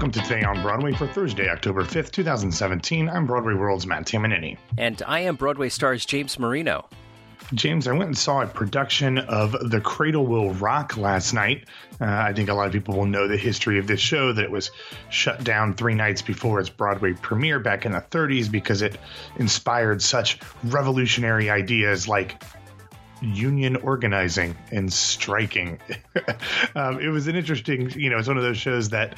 [0.00, 3.06] welcome to Today on Broadway for Thursday, October 5th, 2017.
[3.10, 4.56] I'm Broadway World's Matt Tamanini.
[4.78, 6.88] And I am Broadway stars James Marino.
[7.52, 11.66] James, I went and saw a production of The Cradle Will Rock last night.
[12.00, 14.42] Uh, I think a lot of people will know the history of this show, that
[14.42, 14.70] it was
[15.10, 18.96] shut down three nights before its Broadway premiere back in the 30s because it
[19.36, 22.42] inspired such revolutionary ideas like
[23.20, 25.80] union organizing and striking.
[26.74, 29.14] um, it was an interesting, you know, it's one of those shows that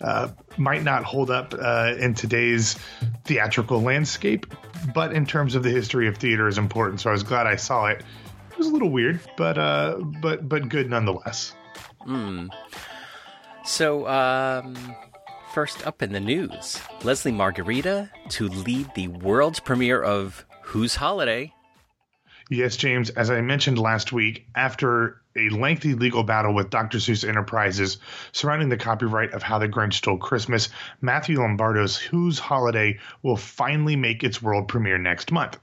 [0.00, 2.76] uh, might not hold up uh, in today's
[3.24, 4.46] theatrical landscape,
[4.94, 7.00] but in terms of the history of theater is important.
[7.00, 8.02] So I was glad I saw it.
[8.50, 11.54] It was a little weird, but uh, but but good nonetheless.
[12.02, 12.48] Hmm.
[13.64, 14.76] So, um,
[15.54, 21.52] first up in the news, Leslie Margherita to lead the world's premiere of Whose Holiday
[22.50, 26.98] Yes, James, as I mentioned last week, after a lengthy legal battle with Dr.
[26.98, 27.96] Seuss Enterprises
[28.32, 30.68] surrounding the copyright of How the Grinch Stole Christmas,
[31.00, 35.58] Matthew Lombardo's Whose Holiday will finally make its world premiere next month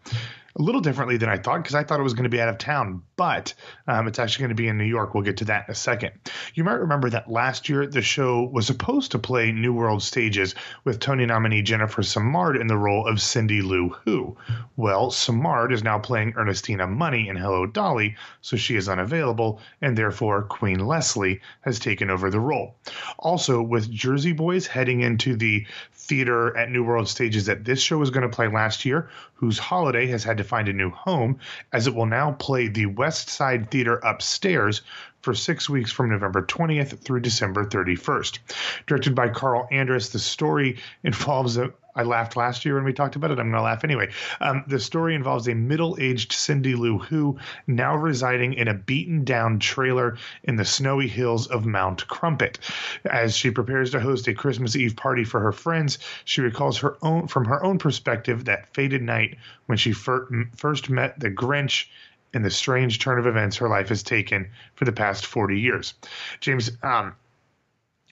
[0.58, 2.50] a little differently than I thought because I thought it was going to be out
[2.50, 3.54] of town, but
[3.88, 5.14] um, it's actually going to be in New York.
[5.14, 6.12] We'll get to that in a second.
[6.54, 10.56] You might remember that last year the show was supposed to play New World stages
[10.84, 14.36] with Tony nominee Jennifer Simard in the role of Cindy Lou Who.
[14.76, 19.98] Well, Simard is now playing Ernestina Money in Hello Dolly, so she is unavailable, and
[19.98, 22.76] therefore Queen Leslie has taken over the role.
[23.20, 27.98] Also, with Jersey Boys heading into the theater at New World stages that this show
[27.98, 31.40] was going to play last year, whose holiday has had to find a new home,
[31.72, 34.82] as it will now play the West Side Theater upstairs
[35.22, 38.40] for six weeks from November 20th through December 31st.
[38.88, 43.16] Directed by Carl Andress, the story involves a, I laughed last year when we talked
[43.16, 43.40] about it.
[43.40, 44.10] I'm going to laugh anyway.
[44.40, 49.24] Um, the story involves a middle aged Cindy Lou Who, now residing in a beaten
[49.24, 52.60] down trailer in the snowy hills of Mount Crumpet.
[53.06, 56.98] As she prepares to host a Christmas Eve party for her friends, she recalls her
[57.02, 61.88] own from her own perspective that fated night when she fir- first met the Grinch
[62.34, 65.94] and the strange turn of events her life has taken for the past 40 years.
[66.40, 67.14] James, um,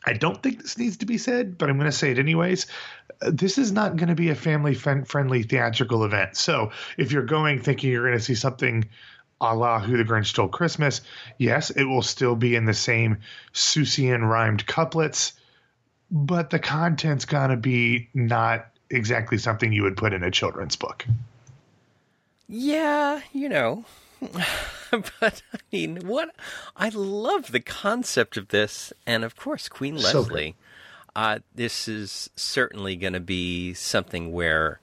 [0.06, 2.68] I don't think this needs to be said, but I'm going to say it anyways.
[3.22, 6.38] This is not going to be a family friendly theatrical event.
[6.38, 8.88] So if you're going thinking you're going to see something
[9.42, 11.02] a la Who the Grinch Stole Christmas,
[11.38, 13.18] yes, it will still be in the same
[13.54, 15.34] Seussian rhymed couplets,
[16.12, 20.76] but the content's going to be not exactly something you would put in a children's
[20.76, 21.06] book.
[22.48, 23.86] Yeah, you know,
[24.92, 26.36] but I mean, what
[26.76, 30.56] I love the concept of this, and of course, Queen so Leslie.
[31.16, 34.80] Uh, this is certainly going to be something where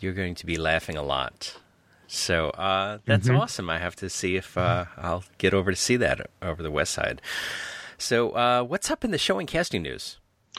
[0.00, 1.56] you're going to be laughing a lot.
[2.06, 3.36] So uh, that's mm-hmm.
[3.36, 3.68] awesome.
[3.68, 6.92] I have to see if uh, I'll get over to see that over the West
[6.92, 7.20] Side.
[7.98, 10.18] So, uh, what's up in the show and casting news?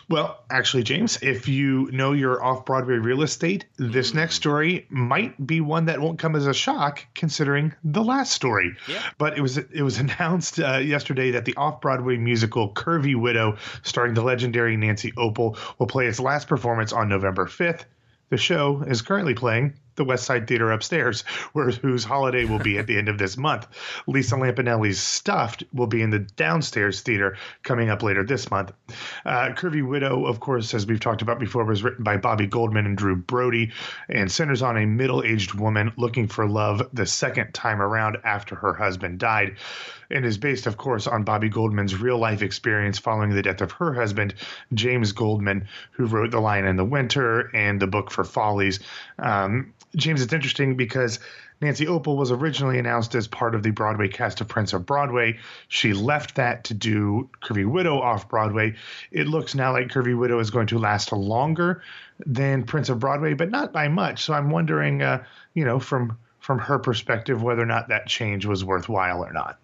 [0.10, 5.46] Well, actually, James, if you know your off Broadway real estate, this next story might
[5.46, 8.76] be one that won't come as a shock, considering the last story.
[8.88, 9.04] Yeah.
[9.18, 13.58] But it was it was announced uh, yesterday that the off Broadway musical Curvy Widow,
[13.84, 17.86] starring the legendary Nancy Opel, will play its last performance on November fifth.
[18.30, 21.22] The show is currently playing the West Side Theater upstairs,
[21.54, 23.68] where whose holiday will be at the end of this month.
[24.08, 28.72] Lisa Lampanelli's Stuffed will be in the downstairs theater coming up later this month.
[29.26, 32.86] Uh, Curvy Widow, of course, as we've talked about before, was written by Bobby Goldman
[32.86, 33.74] and Drew Brody
[34.08, 38.56] and centers on a middle aged woman looking for love the second time around after
[38.56, 39.58] her husband died
[40.10, 43.72] and is based, of course, on Bobby Goldman's real life experience following the death of
[43.74, 44.34] her husband,
[44.74, 48.80] James Goldman, who wrote The Lion in the Winter and the book for Follies.
[49.20, 51.20] Um, James, it's interesting because
[51.60, 55.40] Nancy Opel was originally announced as part of the Broadway cast of Prince of Broadway.
[55.70, 58.76] She left that to do Curvy Widow off Broadway.
[59.12, 61.82] It looks now like Curvy Widow is going to last longer
[62.26, 64.24] than Prince of Broadway, but not by much.
[64.24, 65.24] So I'm wondering, uh,
[65.54, 69.60] you know, from from her perspective, whether or not that change was worthwhile or not.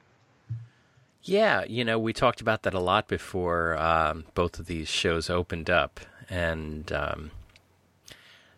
[1.24, 5.30] Yeah, you know, we talked about that a lot before um, both of these shows
[5.30, 7.32] opened up, and um,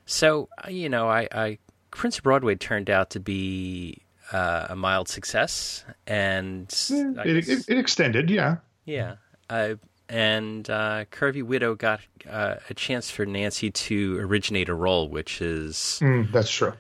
[0.06, 1.58] so, uh, you know, I, I
[1.92, 4.02] Prince of Broadway turned out to be
[4.32, 9.16] uh, a mild success, and yeah, it, guess, it, extended, yeah, yeah.
[9.50, 9.76] Uh,
[10.10, 15.42] and uh, Curvy Widow got uh, a chance for Nancy to originate a role, which
[15.42, 16.74] is mm, that's true.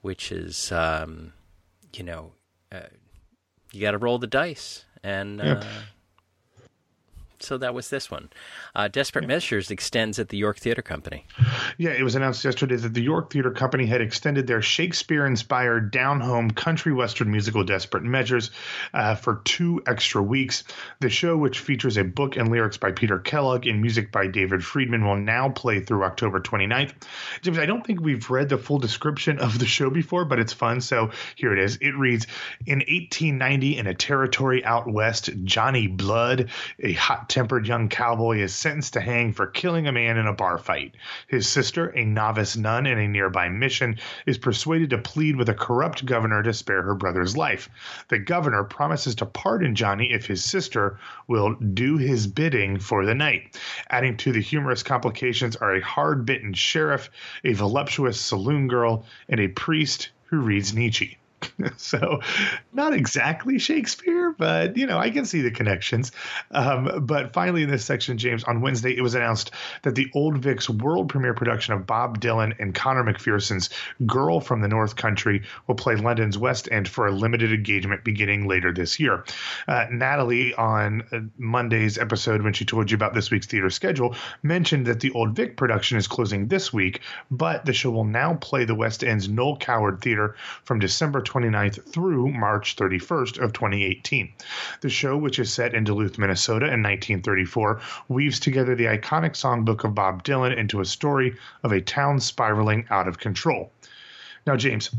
[0.00, 1.32] Which is, um,
[1.94, 2.32] you know,
[2.70, 2.80] uh,
[3.72, 5.52] you got to roll the dice, and yeah.
[5.52, 5.64] Uh,
[7.40, 8.30] so that was this one.
[8.74, 9.28] Uh, Desperate yeah.
[9.28, 11.26] Measures extends at the York Theatre Company.
[11.76, 16.50] Yeah, it was announced yesterday that the York Theatre Company had extended their Shakespeare-inspired down-home
[16.50, 18.50] country western musical Desperate Measures
[18.94, 20.64] uh, for two extra weeks.
[21.00, 24.64] The show, which features a book and lyrics by Peter Kellogg and music by David
[24.64, 26.92] Friedman, will now play through October 29th.
[27.42, 30.52] James, I don't think we've read the full description of the show before, but it's
[30.52, 30.80] fun.
[30.80, 31.76] So here it is.
[31.76, 32.26] It reads
[32.66, 36.50] In 1890, in a territory out west, Johnny Blood,
[36.80, 40.32] a hot tempered young cowboy, is sentenced to hang for killing a man in a
[40.32, 40.94] bar fight.
[41.26, 45.54] His sister, a novice nun in a nearby mission, is persuaded to plead with a
[45.54, 47.68] corrupt governor to spare her brother's life.
[48.08, 53.14] The governor promises to pardon Johnny if his sister will do his bidding for the
[53.14, 53.58] night.
[53.90, 57.10] Adding to the humorous complications are a hard bitten sheriff,
[57.44, 61.18] a voluptuous saloon girl, and a priest who reads Nietzsche.
[61.76, 62.20] so
[62.72, 66.12] not exactly Shakespeare, but you know I can see the connections.
[66.50, 69.50] Um, but finally, in this section, James, on Wednesday, it was announced
[69.82, 73.70] that the Old Vics world premiere production of Bob Dylan and Conor McPherson's
[74.06, 78.46] "Girl from the North Country" will play London's West End for a limited engagement beginning
[78.46, 79.24] later this year.
[79.66, 84.14] Uh, Natalie on uh, Monday's episode, when she told you about this week's theater schedule,
[84.42, 87.00] mentioned that the Old Vic production is closing this week,
[87.30, 91.92] but the show will now play the West End's Noel Coward Theater from December 29th
[91.92, 94.32] through March 31st of 2018.
[94.80, 99.84] The show, which is set in Duluth, Minnesota in 1934, weaves together the iconic songbook
[99.84, 103.72] of Bob Dylan into a story of a town spiraling out of control.
[104.46, 104.90] Now, James,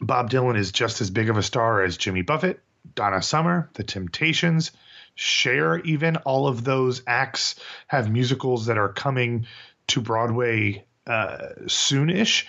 [0.00, 2.60] Bob Dylan is just as big of a star as Jimmy Buffett,
[2.94, 4.70] Donna Summer, The Temptations,
[5.14, 6.16] Cher, even.
[6.16, 7.56] All of those acts
[7.86, 9.46] have musicals that are coming
[9.88, 12.46] to Broadway uh, soonish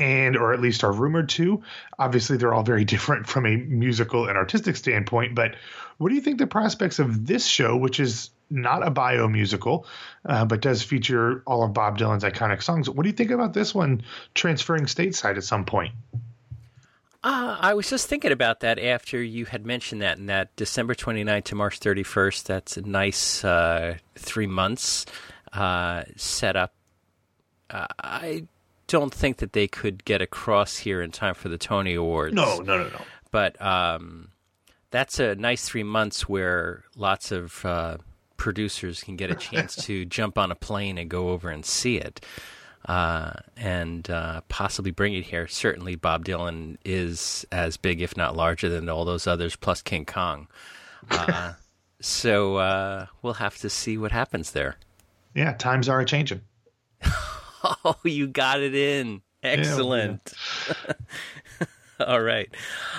[0.00, 1.62] and or at least are rumored to.
[1.98, 5.34] Obviously, they're all very different from a musical and artistic standpoint.
[5.34, 5.54] But
[5.98, 9.86] what do you think the prospects of this show, which is not a bio musical,
[10.24, 12.90] uh, but does feature all of Bob Dylan's iconic songs?
[12.90, 14.02] What do you think about this one
[14.34, 15.94] transferring stateside at some point?
[17.22, 20.94] Uh, I was just thinking about that after you had mentioned that, and that December
[20.94, 25.04] 29th to March 31st, that's a nice uh, three months
[25.52, 26.72] uh, set up.
[27.68, 28.44] Uh, I
[28.90, 32.34] don't think that they could get across here in time for the Tony Awards.
[32.34, 33.00] No, no, no, no.
[33.30, 34.30] But um,
[34.90, 37.98] that's a nice three months where lots of uh,
[38.36, 41.98] producers can get a chance to jump on a plane and go over and see
[41.98, 42.24] it.
[42.86, 45.46] Uh, and uh, possibly bring it here.
[45.46, 50.04] Certainly, Bob Dylan is as big, if not larger, than all those others, plus King
[50.04, 50.48] Kong.
[51.10, 51.52] Uh,
[52.00, 54.76] so uh, we'll have to see what happens there.
[55.34, 56.40] Yeah, times are changing.
[57.84, 59.22] Oh, you got it in.
[59.42, 60.34] Excellent.
[60.68, 60.92] Yeah.
[62.06, 62.48] All right.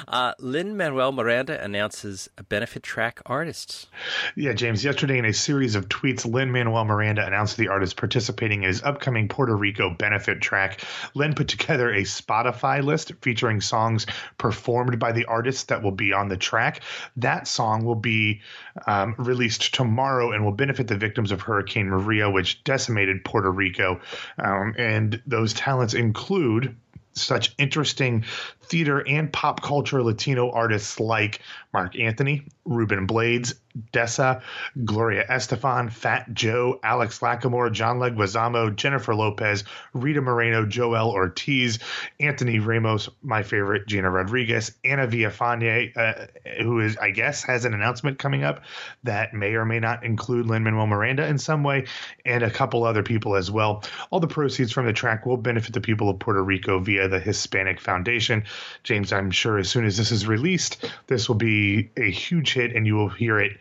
[0.08, 3.88] Uh, Lin Manuel Miranda announces a benefit track artists.
[4.36, 4.84] Yeah, James.
[4.84, 8.84] Yesterday, in a series of tweets, Lin Manuel Miranda announced the artists participating in his
[8.84, 10.82] upcoming Puerto Rico benefit track.
[11.16, 14.06] Lin put together a Spotify list featuring songs
[14.38, 16.82] performed by the artists that will be on the track.
[17.18, 18.42] That song will be
[18.88, 24.00] um, released tomorrow and will benefit the victims of Hurricane Maria, which decimated Puerto Rico.
[24.38, 26.76] Um, and those talents include
[27.14, 28.26] such interesting
[28.64, 31.42] theater and pop culture Latino artists like
[31.74, 33.56] Marc Anthony, Ruben Blades,
[33.94, 34.42] Dessa,
[34.84, 39.64] Gloria Estefan, Fat Joe, Alex Lacamoire, John Leguizamo, Jennifer Lopez,
[39.94, 41.80] Rita Moreno, Joel Ortiz,
[42.20, 46.28] Anthony Ramos, my favorite, Gina Rodriguez, Ana Villafañe, uh,
[46.62, 48.64] who is, I guess, has an announcement coming up
[49.04, 51.86] that may or may not include Lin Manuel Miranda in some way,
[52.26, 53.84] and a couple other people as well.
[54.10, 57.20] All the proceeds from the track will benefit the people of Puerto Rico via the
[57.20, 58.44] Hispanic Foundation.
[58.84, 62.76] James, I'm sure as soon as this is released, this will be a huge hit
[62.76, 63.58] and you will hear it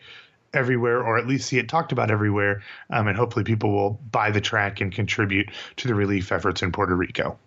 [0.53, 2.61] everywhere or at least see it talked about everywhere.
[2.89, 6.71] Um, and hopefully people will buy the track and contribute to the relief efforts in
[6.71, 7.37] Puerto Rico.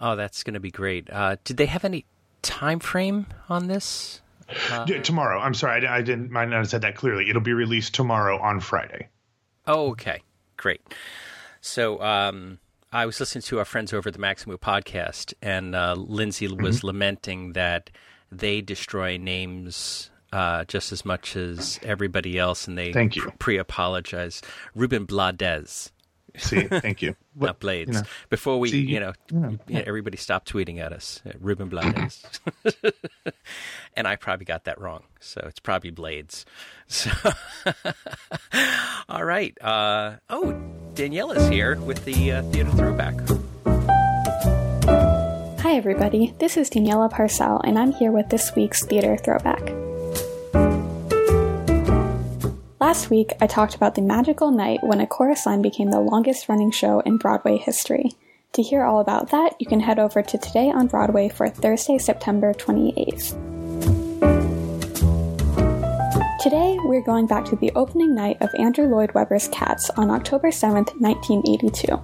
[0.00, 1.08] Oh, that's going to be great.
[1.10, 2.04] Uh, did they have any
[2.42, 4.20] time frame on this?
[4.70, 5.40] Uh, yeah, tomorrow.
[5.40, 7.28] I'm sorry, I, I, didn't might not have said that clearly.
[7.28, 9.08] It'll be released tomorrow on Friday.
[9.66, 10.22] Oh, okay,
[10.56, 10.80] great.
[11.60, 12.58] So, um,
[12.92, 16.78] I was listening to our friends over at the Maxamoo podcast, and uh, Lindsay was
[16.78, 16.86] mm-hmm.
[16.86, 17.90] lamenting that
[18.30, 23.58] they destroy names uh, just as much as everybody else, and they thank you pre
[23.58, 24.42] apologize.
[24.74, 25.92] Ruben Blades.
[26.38, 27.16] See, thank you.
[27.34, 27.88] What, Not Blades.
[27.88, 29.82] You know, Before we, see, you, know, yeah, yeah.
[29.86, 31.22] everybody stopped tweeting at us.
[31.26, 32.24] Uh, Ruben Blades.
[33.96, 36.44] and I probably got that wrong, so it's probably Blades.
[36.88, 37.10] So,
[39.08, 39.60] all right.
[39.60, 40.52] Uh, oh,
[40.94, 43.14] Danielle is here with the uh, theater throwback.
[45.62, 46.32] Hi, everybody.
[46.38, 49.85] This is Daniela Parcell, and I'm here with this week's theater throwback.
[52.86, 56.48] Last week, I talked about the magical night when A Chorus Line became the longest
[56.48, 58.12] running show in Broadway history.
[58.52, 61.98] To hear all about that, you can head over to Today on Broadway for Thursday,
[61.98, 63.32] September 28th.
[66.40, 70.50] Today, we're going back to the opening night of Andrew Lloyd Webber's Cats on October
[70.50, 72.00] 7th, 1982.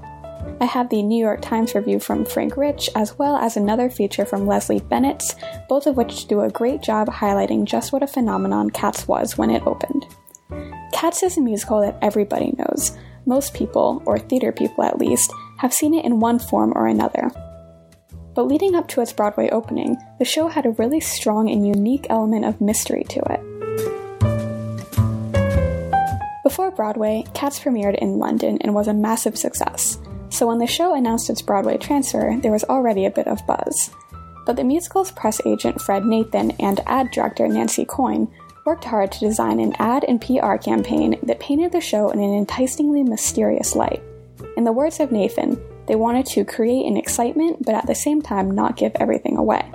[0.61, 4.25] I have the New York Times review from Frank Rich, as well as another feature
[4.25, 5.23] from Leslie Bennett,
[5.69, 9.51] both of which do a great job highlighting just what a phenomenon Cats was when
[9.51, 10.07] it opened.
[10.93, 12.97] Cats is a musical that everybody knows.
[13.27, 17.31] Most people, or theater people at least, have seen it in one form or another.
[18.35, 22.07] But leading up to its Broadway opening, the show had a really strong and unique
[22.09, 23.41] element of mystery to it.
[26.43, 30.95] Before Broadway, Cats premiered in London and was a massive success, so when the show
[30.95, 33.91] announced its Broadway transfer, there was already a bit of buzz.
[34.45, 38.29] But the musical's press agent Fred Nathan and ad director Nancy Coyne
[38.65, 42.35] worked hard to design an ad and PR campaign that painted the show in an
[42.35, 44.03] enticingly mysterious light.
[44.57, 48.23] In the words of Nathan, they wanted to create an excitement but at the same
[48.23, 49.71] time not give everything away.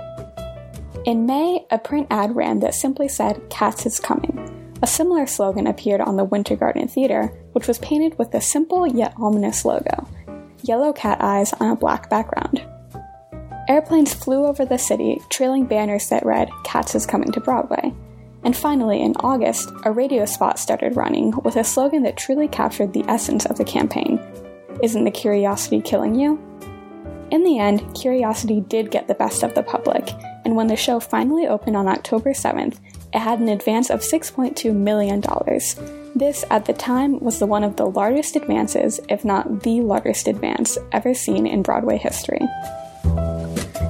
[1.04, 4.76] In May, a print ad ran that simply said, Cats is coming.
[4.82, 8.86] A similar slogan appeared on the Winter Garden Theater, which was painted with a simple
[8.86, 10.06] yet ominous logo
[10.64, 12.64] yellow cat eyes on a black background.
[13.68, 17.92] Airplanes flew over the city, trailing banners that read, Cats is coming to Broadway.
[18.44, 22.92] And finally, in August, a radio spot started running with a slogan that truly captured
[22.92, 24.20] the essence of the campaign
[24.82, 26.38] Isn't the curiosity killing you?
[27.30, 30.08] In the end, curiosity did get the best of the public,
[30.44, 32.78] and when the show finally opened on October 7th,
[33.12, 35.22] it had an advance of $6.2 million.
[36.14, 40.26] This, at the time, was the one of the largest advances, if not the largest
[40.26, 42.40] advance, ever seen in Broadway history.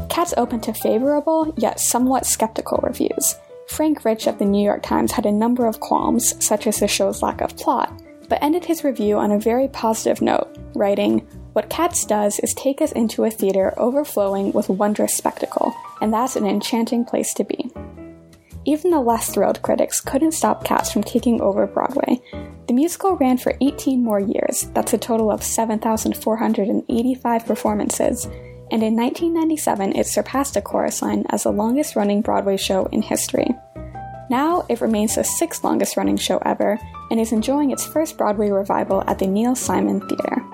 [0.08, 3.36] Cats opened to favorable, yet somewhat skeptical reviews.
[3.68, 6.88] Frank Rich of the New York Times had a number of qualms, such as the
[6.88, 11.20] show's lack of plot, but ended his review on a very positive note, writing,
[11.52, 16.34] What Cats does is take us into a theater overflowing with wondrous spectacle, and that's
[16.34, 17.70] an enchanting place to be.
[18.64, 22.20] Even the less thrilled critics couldn't stop Cats from taking over Broadway.
[22.66, 28.28] The musical ran for 18 more years, that's a total of 7,485 performances,
[28.70, 33.02] and in 1997 it surpassed A Chorus Line as the longest running Broadway show in
[33.02, 33.48] history.
[34.30, 36.78] Now it remains the sixth longest running show ever
[37.10, 40.44] and is enjoying its first Broadway revival at the Neil Simon Theater.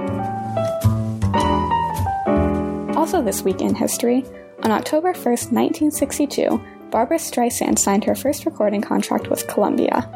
[2.97, 4.25] Also, this week in history,
[4.63, 6.59] on October 1st, 1962,
[6.91, 10.09] Barbra Streisand signed her first recording contract with Columbia.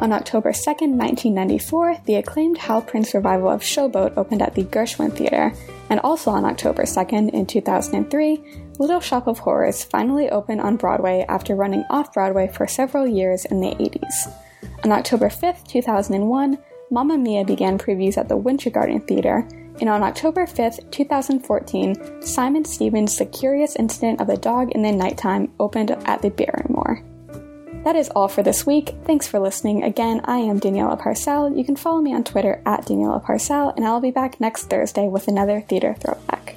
[0.00, 5.16] On October 2nd, 1994, the acclaimed Hal Prince revival of Showboat opened at the Gershwin
[5.16, 5.54] Theater,
[5.90, 8.42] and also on October 2nd, in 2003,
[8.78, 13.44] Little Shop of Horrors finally opened on Broadway after running off Broadway for several years
[13.44, 14.32] in the 80s.
[14.84, 16.58] On October 5th, 2001,
[16.90, 19.46] Mamma Mia began previews at the Winter Garden Theater,
[19.80, 24.92] and on October 5th, 2014, Simon Stephens' The Curious Incident of the Dog in the
[24.92, 27.02] Nighttime opened at the Barrymore.
[27.86, 28.96] That is all for this week.
[29.04, 29.84] Thanks for listening.
[29.84, 31.56] Again, I am Daniela Parcell.
[31.56, 35.06] You can follow me on Twitter at Daniela Parcell, and I'll be back next Thursday
[35.06, 36.56] with another theater throwback.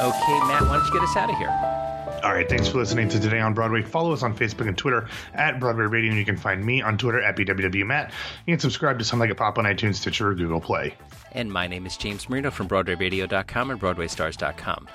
[0.00, 2.20] Okay, Matt, why don't you get us out of here?
[2.24, 3.82] All right, thanks for listening to Today on Broadway.
[3.82, 6.98] Follow us on Facebook and Twitter at Broadway Radio, and you can find me on
[6.98, 8.10] Twitter at BWWMatt.
[8.48, 10.96] You can subscribe to Some Like It Pop on iTunes, Stitcher, or Google Play.
[11.30, 14.88] And my name is James Marino from BroadwayRadio.com and BroadwayStars.com.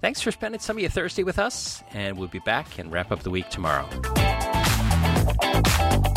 [0.00, 3.12] Thanks for spending some of your Thursday with us, and we'll be back and wrap
[3.12, 3.86] up the week tomorrow.
[5.52, 6.09] Thank you.